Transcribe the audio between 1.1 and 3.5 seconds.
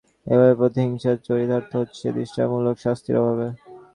চরিতার্থ হচ্ছে দৃষ্টান্তমূলক শাস্তির অভাবে।